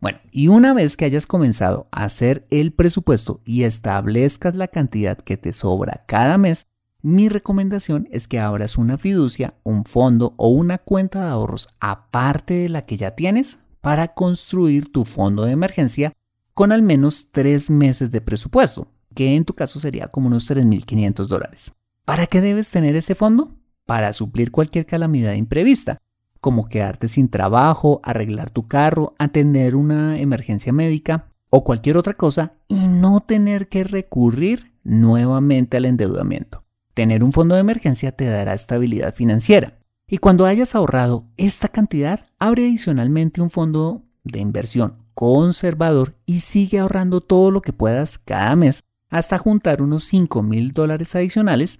Bueno, 0.00 0.18
y 0.32 0.48
una 0.48 0.74
vez 0.74 0.96
que 0.96 1.04
hayas 1.04 1.28
comenzado 1.28 1.86
a 1.92 2.02
hacer 2.02 2.44
el 2.50 2.72
presupuesto 2.72 3.40
y 3.44 3.62
establezcas 3.62 4.56
la 4.56 4.66
cantidad 4.66 5.16
que 5.16 5.36
te 5.36 5.52
sobra 5.52 6.04
cada 6.08 6.38
mes, 6.38 6.66
mi 7.02 7.28
recomendación 7.28 8.08
es 8.10 8.26
que 8.26 8.40
abras 8.40 8.78
una 8.78 8.98
fiducia, 8.98 9.54
un 9.62 9.84
fondo 9.84 10.34
o 10.38 10.48
una 10.48 10.78
cuenta 10.78 11.20
de 11.20 11.28
ahorros 11.28 11.68
aparte 11.78 12.54
de 12.54 12.68
la 12.68 12.84
que 12.84 12.96
ya 12.96 13.14
tienes 13.14 13.58
para 13.82 14.14
construir 14.14 14.90
tu 14.90 15.04
fondo 15.04 15.44
de 15.44 15.52
emergencia 15.52 16.14
con 16.54 16.72
al 16.72 16.82
menos 16.82 17.28
tres 17.32 17.68
meses 17.68 18.10
de 18.10 18.20
presupuesto, 18.20 18.88
que 19.14 19.36
en 19.36 19.44
tu 19.44 19.54
caso 19.54 19.78
sería 19.80 20.08
como 20.08 20.28
unos 20.28 20.48
3.500 20.50 21.26
dólares. 21.26 21.72
¿Para 22.04 22.26
qué 22.26 22.40
debes 22.40 22.70
tener 22.70 22.94
ese 22.94 23.14
fondo? 23.14 23.56
Para 23.84 24.12
suplir 24.12 24.52
cualquier 24.52 24.86
calamidad 24.86 25.34
imprevista, 25.34 25.98
como 26.40 26.68
quedarte 26.68 27.08
sin 27.08 27.28
trabajo, 27.28 28.00
arreglar 28.04 28.50
tu 28.50 28.68
carro, 28.68 29.14
atender 29.18 29.74
una 29.74 30.18
emergencia 30.18 30.72
médica 30.72 31.26
o 31.50 31.64
cualquier 31.64 31.96
otra 31.96 32.14
cosa 32.14 32.54
y 32.68 32.86
no 32.86 33.20
tener 33.20 33.68
que 33.68 33.82
recurrir 33.82 34.72
nuevamente 34.84 35.76
al 35.76 35.86
endeudamiento. 35.86 36.62
Tener 36.94 37.24
un 37.24 37.32
fondo 37.32 37.56
de 37.56 37.62
emergencia 37.62 38.12
te 38.12 38.26
dará 38.26 38.54
estabilidad 38.54 39.14
financiera 39.14 39.81
y 40.12 40.18
cuando 40.18 40.44
hayas 40.44 40.74
ahorrado 40.74 41.24
esta 41.38 41.68
cantidad, 41.68 42.26
abre 42.38 42.66
adicionalmente 42.66 43.40
un 43.40 43.48
fondo 43.48 44.02
de 44.24 44.40
inversión 44.40 44.98
conservador 45.14 46.18
y 46.26 46.40
sigue 46.40 46.80
ahorrando 46.80 47.22
todo 47.22 47.50
lo 47.50 47.62
que 47.62 47.72
puedas 47.72 48.18
cada 48.18 48.54
mes 48.54 48.82
hasta 49.08 49.38
juntar 49.38 49.80
unos 49.80 50.04
5 50.04 50.42
mil 50.42 50.74
dólares 50.74 51.14
adicionales 51.16 51.78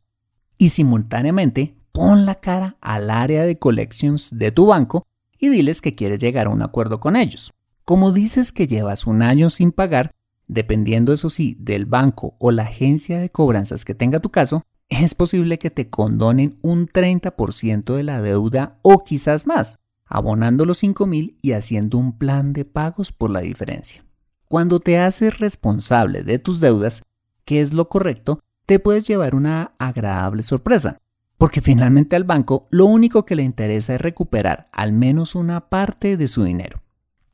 y 0.57 0.71
simultáneamente 0.71 1.77
pon 1.93 2.25
la 2.25 2.37
cara 2.37 2.79
al 2.81 3.11
área 3.11 3.45
de 3.45 3.59
collections 3.59 4.31
de 4.33 4.51
tu 4.51 4.65
banco 4.65 5.07
y 5.39 5.51
diles 5.51 5.83
que 5.83 5.95
quieres 5.95 6.19
llegar 6.19 6.47
a 6.47 6.51
un 6.51 6.63
acuerdo 6.63 7.01
con 7.01 7.17
ellos. 7.17 7.53
Como 7.85 8.13
dices 8.13 8.51
que 8.51 8.67
llevas 8.67 9.07
un 9.07 9.21
año 9.21 9.51
sin 9.51 9.73
pagar, 9.73 10.11
dependiendo 10.47 11.13
eso 11.13 11.29
sí 11.29 11.55
del 11.61 11.85
banco 11.85 12.35
o 12.39 12.51
la 12.51 12.63
agencia 12.63 13.19
de 13.19 13.29
cobranzas 13.29 13.85
que 13.85 13.95
tenga 13.95 14.21
tu 14.21 14.31
caso, 14.31 14.63
es 15.01 15.15
posible 15.15 15.59
que 15.59 15.71
te 15.71 15.89
condonen 15.89 16.59
un 16.61 16.87
30% 16.87 17.95
de 17.95 18.03
la 18.03 18.21
deuda 18.21 18.79
o 18.83 19.05
quizás 19.05 19.47
más, 19.47 19.79
abonando 20.07 20.67
los 20.67 20.79
5 20.79 21.07
mil 21.07 21.39
y 21.41 21.53
haciendo 21.53 21.99
un 21.99 22.19
plan 22.19 22.53
de 22.53 22.65
pagos 22.65 23.13
por 23.13 23.31
la 23.31 23.41
diferencia. 23.41 24.05
Cuando 24.49 24.81
te 24.81 24.99
haces 24.99 25.39
responsable 25.39 26.23
de 26.23 26.39
tus 26.39 26.61
deudas, 26.61 27.03
que 27.45 27.61
es 27.61 27.73
lo 27.73 27.89
correcto, 27.89 28.41
te 28.67 28.79
puedes 28.79 29.07
llevar 29.07 29.35
una 29.35 29.73
agradable 29.79 30.43
sorpresa, 30.43 30.99
porque 31.39 31.63
finalmente 31.63 32.15
al 32.15 32.25
banco 32.25 32.67
lo 32.71 32.87
único 32.87 33.25
que 33.25 33.35
le 33.35 33.43
interesa 33.43 33.95
es 33.95 34.01
recuperar 34.01 34.69
al 34.73 34.93
menos 34.93 35.35
una 35.35 35.69
parte 35.71 36.17
de 36.17 36.29
su 36.29 36.45
dinero. 36.45 36.83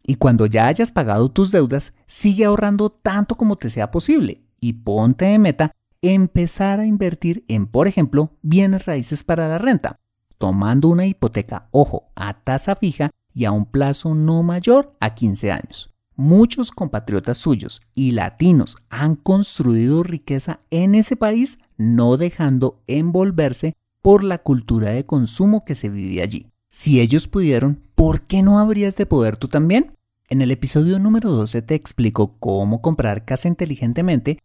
Y 0.03 0.15
cuando 0.15 0.47
ya 0.47 0.69
hayas 0.69 0.93
pagado 0.93 1.29
tus 1.31 1.50
deudas, 1.50 1.95
sigue 2.07 2.45
ahorrando 2.45 2.91
tanto 2.91 3.35
como 3.35 3.57
te 3.57 3.69
sea 3.69 3.91
posible 3.91 4.43
y 4.61 4.73
ponte 4.75 5.27
de 5.27 5.38
meta 5.38 5.73
empezar 6.02 6.81
a 6.81 6.87
invertir 6.87 7.45
en, 7.49 7.67
por 7.67 7.88
ejemplo, 7.88 8.33
bienes 8.43 8.87
raíces 8.87 9.25
para 9.25 9.49
la 9.49 9.59
renta, 9.59 9.99
tomando 10.38 10.88
una 10.88 11.07
hipoteca, 11.07 11.69
ojo, 11.71 12.11
a 12.14 12.43
tasa 12.45 12.76
fija 12.76 13.11
y 13.35 13.45
a 13.45 13.52
un 13.52 13.67
plazo 13.67 14.14
no 14.14 14.43
mayor 14.43 14.97
a 15.00 15.14
15 15.14 15.52
años. 15.52 15.95
muchos 16.17 16.73
compatriotas 16.73 17.38
suyos 17.38 17.81
y 17.95 18.11
latinos 18.11 18.76
han 18.90 19.14
construido 19.14 20.02
riqueza 20.02 20.59
en 20.71 20.97
ese 20.97 21.14
país 21.14 21.61
no 21.76 22.17
dejando 22.17 22.83
envolverse 22.88 23.76
por 24.02 24.25
la 24.25 24.38
cultura 24.38 24.90
de 24.90 25.07
consumo 25.07 25.64
que 25.64 25.76
se 25.76 25.88
vive 25.88 26.21
allí. 26.21 26.49
Si 26.71 27.00
ellos 27.00 27.28
pudieron, 27.28 27.85
¿por 27.95 28.23
qué 28.23 28.43
no 28.43 28.59
habrías 28.59 28.97
de 28.97 29.07
poder 29.07 29.37
tú 29.37 29.47
también? 29.47 29.93
En 30.28 30.43
el 30.43 30.50
episodio 30.50 30.99
número 30.99 31.31
12 31.31 31.62
te 31.62 31.76
explico 31.76 32.37
cómo 32.40 32.83
comprar 32.83 33.25
casa 33.25 33.47
inteligentemente 33.47 34.40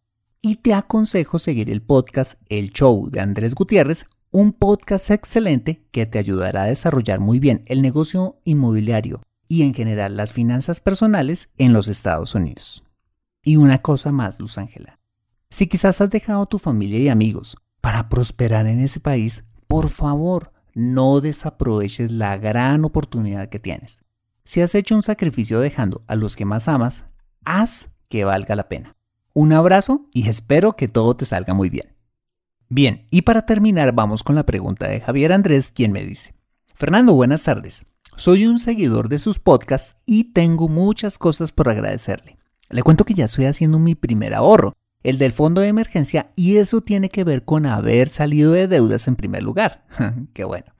y 0.46 0.58
te 0.58 0.74
aconsejo 0.74 1.40
seguir 1.40 1.70
el 1.70 1.82
podcast 1.82 2.34
El 2.50 2.72
Show 2.72 3.10
de 3.10 3.22
Andrés 3.22 3.56
Gutiérrez, 3.56 4.08
un 4.30 4.52
podcast 4.52 5.10
excelente 5.10 5.88
que 5.92 6.06
te 6.06 6.20
ayudará 6.20 6.64
a 6.64 6.68
desarrollar 6.68 7.22
muy 7.22 7.40
bien 7.40 7.64
el 7.66 7.82
negocio 7.82 8.42
inmobiliario 8.44 9.22
y 9.48 9.62
en 9.62 9.74
general 9.74 10.18
las 10.18 10.34
finanzas 10.34 10.82
personales 10.82 11.50
en 11.58 11.72
los 11.72 11.88
Estados 11.88 12.36
Unidos. 12.36 12.84
Y 13.42 13.56
una 13.56 13.82
cosa 13.82 14.12
más, 14.12 14.38
Luz 14.38 14.58
Ángela. 14.58 15.00
Si 15.50 15.68
quizás 15.68 16.02
has 16.02 16.10
dejado 16.10 16.46
tu 16.46 16.60
familia 16.60 17.00
y 17.00 17.08
amigos 17.08 17.56
para 17.80 18.10
prosperar 18.10 18.68
en 18.68 18.82
ese 18.82 19.00
país, 19.00 19.46
por 19.70 19.88
favor, 19.88 20.52
no 20.74 21.22
desaproveches 21.22 22.12
la 22.12 22.38
gran 22.38 22.84
oportunidad 22.84 23.48
que 23.48 23.60
tienes. 23.60 24.02
Si 24.44 24.60
has 24.60 24.76
hecho 24.76 24.94
un 24.94 25.04
sacrificio 25.04 25.62
dejando 25.62 26.04
a 26.08 26.18
los 26.18 26.36
que 26.36 26.44
más 26.44 26.68
amas, 26.68 27.06
haz 27.46 27.94
que 28.10 28.26
valga 28.26 28.58
la 28.58 28.68
pena. 28.68 28.98
Un 29.36 29.52
abrazo 29.52 30.08
y 30.14 30.30
espero 30.30 30.76
que 30.76 30.88
todo 30.88 31.16
te 31.16 31.26
salga 31.26 31.56
muy 31.56 31.72
bien. 31.72 31.96
Bien, 32.70 33.08
y 33.10 33.24
para 33.24 33.48
terminar 33.48 33.92
vamos 33.92 34.22
con 34.22 34.36
la 34.36 34.46
pregunta 34.46 34.88
de 34.88 35.02
Javier 35.02 35.34
Andrés, 35.34 35.72
quien 35.74 35.92
me 35.92 36.06
dice, 36.06 36.36
Fernando, 36.76 37.14
buenas 37.14 37.42
tardes. 37.42 37.84
Soy 38.16 38.46
un 38.46 38.60
seguidor 38.60 39.10
de 39.10 39.18
sus 39.18 39.40
podcasts 39.40 40.00
y 40.06 40.34
tengo 40.34 40.70
muchas 40.70 41.18
cosas 41.18 41.52
por 41.52 41.68
agradecerle. 41.68 42.38
Le 42.70 42.84
cuento 42.84 43.06
que 43.06 43.16
ya 43.16 43.26
estoy 43.26 43.46
haciendo 43.46 43.80
mi 43.80 43.96
primer 43.96 44.36
ahorro, 44.36 44.74
el 45.02 45.18
del 45.18 45.32
fondo 45.32 45.62
de 45.62 45.68
emergencia, 45.68 46.32
y 46.36 46.58
eso 46.58 46.82
tiene 46.82 47.10
que 47.10 47.24
ver 47.24 47.44
con 47.44 47.66
haber 47.66 48.10
salido 48.10 48.52
de 48.52 48.68
deudas 48.68 49.08
en 49.08 49.16
primer 49.16 49.42
lugar. 49.42 49.88
Qué 50.34 50.44
bueno. 50.44 50.74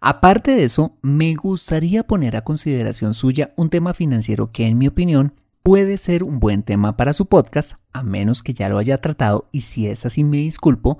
Aparte 0.00 0.56
de 0.56 0.64
eso, 0.64 0.98
me 1.02 1.36
gustaría 1.36 2.02
poner 2.02 2.34
a 2.34 2.42
consideración 2.42 3.14
suya 3.14 3.54
un 3.56 3.70
tema 3.70 3.94
financiero 3.94 4.50
que 4.50 4.66
en 4.66 4.76
mi 4.76 4.88
opinión 4.88 5.34
puede 5.62 5.96
ser 5.96 6.24
un 6.24 6.40
buen 6.40 6.62
tema 6.62 6.96
para 6.96 7.12
su 7.12 7.26
podcast, 7.26 7.74
a 7.92 8.02
menos 8.02 8.42
que 8.42 8.54
ya 8.54 8.68
lo 8.68 8.78
haya 8.78 9.00
tratado 9.00 9.48
y 9.52 9.62
si 9.62 9.86
es 9.86 10.04
así 10.04 10.24
me 10.24 10.38
disculpo, 10.38 10.98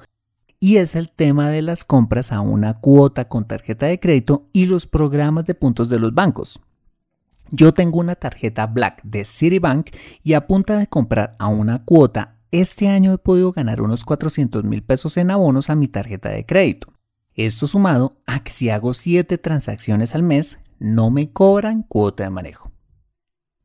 y 0.61 0.77
es 0.77 0.95
el 0.95 1.11
tema 1.11 1.49
de 1.49 1.63
las 1.63 1.85
compras 1.85 2.31
a 2.31 2.41
una 2.41 2.79
cuota 2.79 3.29
con 3.29 3.47
tarjeta 3.47 3.87
de 3.87 3.99
crédito 3.99 4.47
y 4.53 4.67
los 4.67 4.87
programas 4.87 5.45
de 5.45 5.55
puntos 5.55 5.89
de 5.89 5.99
los 5.99 6.15
bancos. 6.15 6.61
Yo 7.51 7.75
tengo 7.75 7.99
una 7.99 8.15
tarjeta 8.15 8.67
Black 8.67 9.03
de 9.03 9.25
Citibank 9.25 9.91
y 10.23 10.35
a 10.35 10.47
punta 10.47 10.79
de 10.79 10.87
comprar 10.87 11.37
a 11.39 11.49
una 11.49 11.85
cuota, 11.85 12.37
este 12.53 12.89
año 12.89 13.13
he 13.13 13.19
podido 13.19 13.51
ganar 13.53 13.81
unos 13.81 14.05
400 14.05 14.63
mil 14.65 14.83
pesos 14.83 15.17
en 15.17 15.31
abonos 15.31 15.69
a 15.71 15.75
mi 15.75 15.89
tarjeta 15.89 16.29
de 16.29 16.47
crédito. 16.47 16.93
Esto 17.35 17.67
sumado 17.67 18.19
a 18.27 18.45
que 18.45 18.53
si 18.53 18.71
hago 18.71 18.95
7 18.95 19.39
transacciones 19.39 20.15
al 20.15 20.23
mes, 20.23 20.59
no 20.79 21.11
me 21.11 21.33
cobran 21.33 21.83
cuota 21.83 22.25
de 22.25 22.31
manejo. 22.31 22.71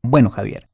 Bueno, 0.02 0.30
Javier, 0.30 0.67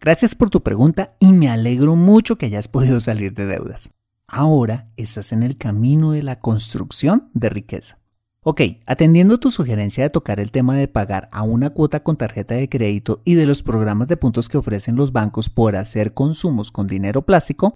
gracias 0.00 0.34
por 0.34 0.50
tu 0.50 0.62
pregunta 0.62 1.14
y 1.20 1.32
me 1.32 1.48
alegro 1.48 1.96
mucho 1.96 2.36
que 2.36 2.46
hayas 2.46 2.68
podido 2.68 3.00
salir 3.00 3.34
de 3.34 3.46
deudas. 3.46 3.90
Ahora 4.26 4.90
estás 4.96 5.32
en 5.32 5.42
el 5.42 5.56
camino 5.56 6.12
de 6.12 6.22
la 6.22 6.40
construcción 6.40 7.30
de 7.34 7.48
riqueza. 7.48 7.98
Ok, 8.42 8.62
atendiendo 8.86 9.38
tu 9.38 9.50
sugerencia 9.50 10.04
de 10.04 10.10
tocar 10.10 10.40
el 10.40 10.50
tema 10.50 10.74
de 10.74 10.88
pagar 10.88 11.28
a 11.30 11.42
una 11.42 11.70
cuota 11.70 12.02
con 12.02 12.16
tarjeta 12.16 12.54
de 12.54 12.70
crédito 12.70 13.20
y 13.24 13.34
de 13.34 13.44
los 13.44 13.62
programas 13.62 14.08
de 14.08 14.16
puntos 14.16 14.48
que 14.48 14.56
ofrecen 14.56 14.96
los 14.96 15.12
bancos 15.12 15.50
por 15.50 15.76
hacer 15.76 16.14
consumos 16.14 16.70
con 16.70 16.86
dinero 16.86 17.26
plástico, 17.26 17.74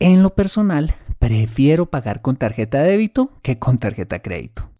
en 0.00 0.24
lo 0.24 0.34
personal 0.34 0.96
prefiero 1.20 1.86
pagar 1.86 2.20
con 2.20 2.34
tarjeta 2.34 2.82
de 2.82 2.90
débito 2.90 3.30
que 3.42 3.60
con 3.60 3.78
tarjeta 3.78 4.16
de 4.16 4.22
crédito. 4.22 4.70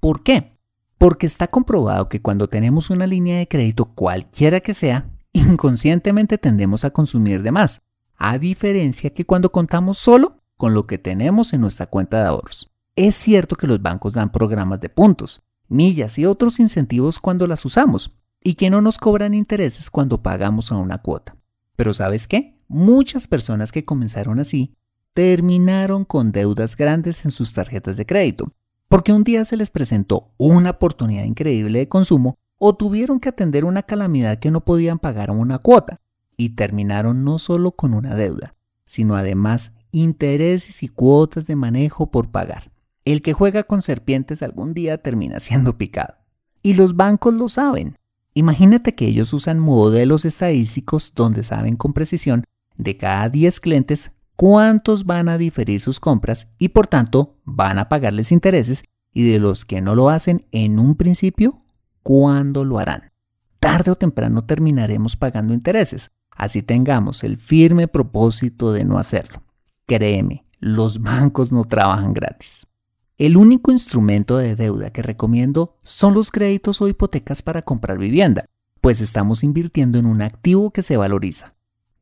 ¿Por 0.00 0.24
qué? 0.24 0.58
Porque 0.98 1.26
está 1.26 1.46
comprobado 1.46 2.08
que 2.08 2.20
cuando 2.20 2.48
tenemos 2.48 2.90
una 2.90 3.06
línea 3.06 3.38
de 3.38 3.46
crédito 3.46 3.84
cualquiera 3.84 4.58
que 4.58 4.74
sea, 4.74 5.08
inconscientemente 5.34 6.38
tendemos 6.38 6.84
a 6.84 6.90
consumir 6.90 7.42
de 7.42 7.52
más, 7.52 7.82
a 8.16 8.38
diferencia 8.38 9.10
que 9.10 9.26
cuando 9.26 9.52
contamos 9.52 9.98
solo 9.98 10.38
con 10.56 10.72
lo 10.72 10.86
que 10.86 10.98
tenemos 10.98 11.52
en 11.52 11.60
nuestra 11.60 11.86
cuenta 11.86 12.20
de 12.20 12.28
ahorros. 12.28 12.70
Es 12.96 13.16
cierto 13.16 13.56
que 13.56 13.66
los 13.66 13.82
bancos 13.82 14.14
dan 14.14 14.32
programas 14.32 14.80
de 14.80 14.88
puntos, 14.88 15.42
millas 15.68 16.18
y 16.18 16.26
otros 16.26 16.60
incentivos 16.60 17.18
cuando 17.18 17.46
las 17.46 17.64
usamos, 17.64 18.12
y 18.42 18.54
que 18.54 18.70
no 18.70 18.80
nos 18.80 18.98
cobran 18.98 19.34
intereses 19.34 19.90
cuando 19.90 20.22
pagamos 20.22 20.70
a 20.70 20.76
una 20.76 20.98
cuota. 20.98 21.36
Pero 21.76 21.92
¿sabes 21.92 22.28
qué? 22.28 22.56
Muchas 22.68 23.26
personas 23.26 23.72
que 23.72 23.84
comenzaron 23.84 24.38
así 24.38 24.74
terminaron 25.12 26.04
con 26.04 26.30
deudas 26.30 26.76
grandes 26.76 27.24
en 27.24 27.30
sus 27.30 27.52
tarjetas 27.52 27.96
de 27.96 28.06
crédito, 28.06 28.52
porque 28.88 29.12
un 29.12 29.24
día 29.24 29.44
se 29.44 29.56
les 29.56 29.70
presentó 29.70 30.32
una 30.36 30.70
oportunidad 30.70 31.24
increíble 31.24 31.80
de 31.80 31.88
consumo 31.88 32.36
o 32.66 32.74
tuvieron 32.74 33.20
que 33.20 33.28
atender 33.28 33.66
una 33.66 33.82
calamidad 33.82 34.38
que 34.38 34.50
no 34.50 34.64
podían 34.64 34.98
pagar 34.98 35.30
una 35.30 35.58
cuota, 35.58 36.00
y 36.34 36.56
terminaron 36.56 37.22
no 37.22 37.38
solo 37.38 37.72
con 37.72 37.92
una 37.92 38.14
deuda, 38.14 38.54
sino 38.86 39.16
además 39.16 39.76
intereses 39.90 40.82
y 40.82 40.88
cuotas 40.88 41.46
de 41.46 41.56
manejo 41.56 42.10
por 42.10 42.30
pagar. 42.30 42.72
El 43.04 43.20
que 43.20 43.34
juega 43.34 43.64
con 43.64 43.82
serpientes 43.82 44.42
algún 44.42 44.72
día 44.72 44.96
termina 44.96 45.40
siendo 45.40 45.76
picado. 45.76 46.14
Y 46.62 46.72
los 46.72 46.96
bancos 46.96 47.34
lo 47.34 47.50
saben. 47.50 47.98
Imagínate 48.32 48.94
que 48.94 49.08
ellos 49.08 49.34
usan 49.34 49.58
modelos 49.58 50.24
estadísticos 50.24 51.12
donde 51.14 51.44
saben 51.44 51.76
con 51.76 51.92
precisión 51.92 52.44
de 52.78 52.96
cada 52.96 53.28
10 53.28 53.60
clientes 53.60 54.12
cuántos 54.36 55.04
van 55.04 55.28
a 55.28 55.36
diferir 55.36 55.80
sus 55.80 56.00
compras 56.00 56.48
y 56.56 56.70
por 56.70 56.86
tanto 56.86 57.36
van 57.44 57.78
a 57.78 57.90
pagarles 57.90 58.32
intereses 58.32 58.84
y 59.12 59.30
de 59.30 59.38
los 59.38 59.66
que 59.66 59.82
no 59.82 59.94
lo 59.94 60.08
hacen 60.08 60.46
en 60.50 60.78
un 60.78 60.94
principio, 60.94 61.63
cuándo 62.04 62.64
lo 62.64 62.78
harán. 62.78 63.10
Tarde 63.58 63.90
o 63.90 63.96
temprano 63.96 64.44
terminaremos 64.44 65.16
pagando 65.16 65.52
intereses, 65.52 66.12
así 66.30 66.62
tengamos 66.62 67.24
el 67.24 67.36
firme 67.36 67.88
propósito 67.88 68.72
de 68.72 68.84
no 68.84 68.98
hacerlo. 68.98 69.42
Créeme, 69.86 70.46
los 70.60 70.98
bancos 71.02 71.50
no 71.50 71.64
trabajan 71.64 72.14
gratis. 72.14 72.68
El 73.16 73.36
único 73.36 73.70
instrumento 73.72 74.36
de 74.38 74.56
deuda 74.56 74.90
que 74.90 75.02
recomiendo 75.02 75.78
son 75.82 76.14
los 76.14 76.30
créditos 76.30 76.82
o 76.82 76.88
hipotecas 76.88 77.42
para 77.42 77.62
comprar 77.62 77.96
vivienda, 77.96 78.44
pues 78.80 79.00
estamos 79.00 79.44
invirtiendo 79.44 79.98
en 79.98 80.06
un 80.06 80.20
activo 80.20 80.72
que 80.72 80.82
se 80.82 80.96
valoriza. 80.96 81.54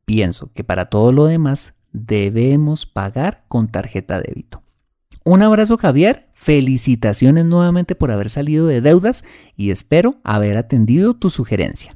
Pienso 0.05 0.51
que 0.53 0.63
para 0.63 0.85
todo 0.85 1.11
lo 1.11 1.25
demás 1.25 1.75
debemos 1.93 2.85
pagar 2.85 3.45
con 3.47 3.69
tarjeta 3.69 4.19
débito. 4.19 4.62
Un 5.25 5.41
abrazo 5.41 5.77
Javier, 5.77 6.27
felicitaciones 6.33 7.45
nuevamente 7.45 7.95
por 7.95 8.11
haber 8.11 8.29
salido 8.29 8.67
de 8.67 8.81
deudas 8.81 9.23
y 9.55 9.71
espero 9.71 10.17
haber 10.25 10.57
atendido 10.57 11.13
tu 11.13 11.29
sugerencia. 11.29 11.95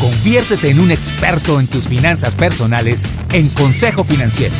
Conviértete 0.00 0.70
en 0.70 0.80
un 0.80 0.90
experto 0.90 1.60
en 1.60 1.66
tus 1.66 1.86
finanzas 1.86 2.34
personales 2.34 3.04
en 3.34 3.50
Consejo 3.50 4.04
Financiero. 4.04 4.54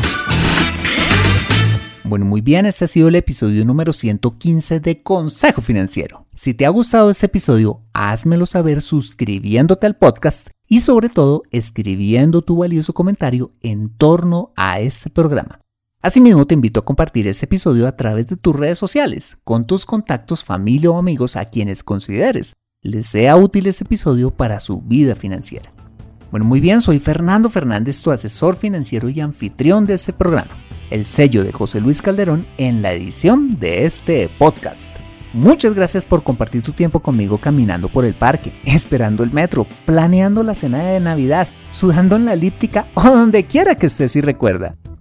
Bueno, 2.05 2.27
muy 2.27 2.42
bien, 2.42 2.66
este 2.66 2.85
ha 2.85 2.88
sido 2.88 3.09
el 3.09 3.14
episodio 3.14 3.64
número 3.64 3.94
115 3.94 4.81
de 4.81 5.03
Consejo 5.03 5.62
Financiero. 5.62 6.27
Si 6.35 6.53
te 6.53 6.66
ha 6.66 6.68
gustado 6.68 7.09
este 7.09 7.27
episodio, 7.27 7.81
házmelo 7.94 8.44
saber 8.44 8.83
suscribiéndote 8.83 9.87
al 9.87 9.96
podcast 9.96 10.48
y 10.68 10.81
sobre 10.81 11.09
todo 11.09 11.44
escribiendo 11.51 12.42
tu 12.42 12.57
valioso 12.57 12.92
comentario 12.92 13.53
en 13.62 13.88
torno 13.88 14.53
a 14.55 14.81
este 14.81 15.09
programa. 15.09 15.62
Asimismo, 16.03 16.47
te 16.47 16.55
invito 16.55 16.81
a 16.81 16.85
compartir 16.85 17.29
este 17.29 17.47
episodio 17.47 17.87
a 17.87 17.97
través 17.97 18.27
de 18.27 18.37
tus 18.37 18.55
redes 18.55 18.77
sociales, 18.77 19.38
con 19.45 19.67
tus 19.67 19.87
contactos, 19.87 20.45
familia 20.45 20.91
o 20.91 20.99
amigos 20.99 21.37
a 21.37 21.45
quienes 21.47 21.85
consideres 21.85 22.55
les 22.83 23.07
sea 23.07 23.37
útil 23.37 23.69
este 23.69 23.85
episodio 23.85 24.33
para 24.33 24.59
su 24.59 24.81
vida 24.81 25.15
financiera. 25.15 25.73
Bueno, 26.33 26.45
muy 26.45 26.61
bien, 26.61 26.81
soy 26.81 26.99
Fernando 26.99 27.49
Fernández, 27.49 28.03
tu 28.03 28.11
asesor 28.11 28.57
financiero 28.57 29.09
y 29.09 29.21
anfitrión 29.21 29.87
de 29.87 29.95
este 29.95 30.12
programa 30.12 30.51
el 30.93 31.07
sello 31.07 31.43
de 31.43 31.53
José 31.53 31.81
Luis 31.81 32.03
Calderón 32.03 32.45
en 32.59 32.83
la 32.83 32.93
edición 32.93 33.59
de 33.59 33.87
este 33.87 34.29
podcast. 34.38 34.95
Muchas 35.33 35.75
gracias 35.75 36.05
por 36.05 36.23
compartir 36.23 36.62
tu 36.62 36.73
tiempo 36.73 37.01
conmigo 37.01 37.38
caminando 37.38 37.88
por 37.88 38.05
el 38.05 38.12
parque, 38.12 38.53
esperando 38.67 39.25
el 39.25 39.33
metro, 39.33 39.67
planeando 39.87 40.43
la 40.43 40.55
cena 40.55 40.83
de 40.83 41.01
Navidad, 41.01 41.49
sudando 41.71 42.17
en 42.17 42.27
la 42.27 42.35
elíptica 42.35 42.88
o 42.93 43.05
donde 43.05 43.45
quiera 43.47 43.77
que 43.77 43.87
estés 43.87 44.15
y 44.17 44.21
recuerda. 44.21 44.77